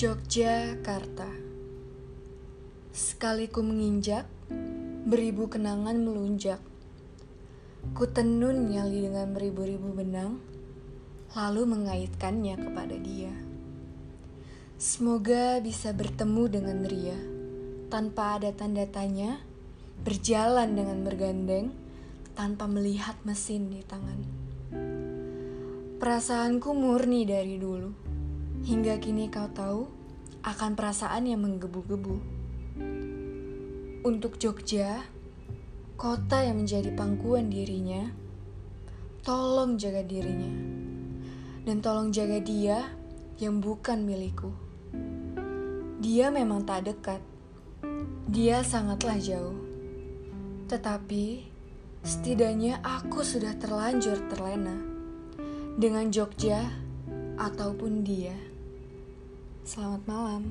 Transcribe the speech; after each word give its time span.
Yogyakarta 0.00 1.28
Sekali 2.88 3.52
ku 3.52 3.60
menginjak, 3.60 4.24
beribu 5.04 5.52
kenangan 5.52 5.92
melunjak. 6.00 6.56
Ku 7.92 8.08
tenun 8.08 8.72
nyali 8.72 9.04
dengan 9.04 9.28
beribu-ribu 9.36 9.92
benang, 9.92 10.40
lalu 11.36 11.68
mengaitkannya 11.68 12.56
kepada 12.56 12.96
dia. 12.96 13.28
Semoga 14.80 15.60
bisa 15.60 15.92
bertemu 15.92 16.48
dengan 16.48 16.80
Ria, 16.80 17.20
tanpa 17.92 18.40
ada 18.40 18.56
tanda 18.56 18.88
tanya, 18.88 19.36
berjalan 20.00 20.80
dengan 20.80 21.04
bergandeng, 21.04 21.76
tanpa 22.32 22.64
melihat 22.64 23.20
mesin 23.28 23.68
di 23.68 23.84
tangan. 23.84 24.20
Perasaanku 26.00 26.72
murni 26.72 27.28
dari 27.28 27.60
dulu, 27.60 27.92
hingga 28.64 29.00
kini 29.00 29.32
kau 29.32 29.48
tahu 29.52 29.99
akan 30.40 30.72
perasaan 30.72 31.28
yang 31.28 31.44
menggebu-gebu. 31.44 32.16
Untuk 34.00 34.40
Jogja, 34.40 35.04
kota 36.00 36.40
yang 36.40 36.64
menjadi 36.64 36.96
pangkuan 36.96 37.52
dirinya, 37.52 38.08
tolong 39.20 39.76
jaga 39.76 40.00
dirinya, 40.00 40.48
dan 41.68 41.84
tolong 41.84 42.08
jaga 42.08 42.40
dia 42.40 42.88
yang 43.36 43.60
bukan 43.60 44.00
milikku. 44.08 44.48
Dia 46.00 46.32
memang 46.32 46.64
tak 46.64 46.88
dekat, 46.88 47.20
dia 48.24 48.64
sangatlah 48.64 49.20
jauh, 49.20 49.60
tetapi 50.72 51.44
setidaknya 52.00 52.80
aku 52.80 53.20
sudah 53.20 53.52
terlanjur 53.60 54.16
terlena 54.32 54.80
dengan 55.76 56.08
Jogja 56.08 56.64
ataupun 57.36 58.00
dia. 58.00 58.49
Selamat 59.70 60.02
malam. 60.10 60.50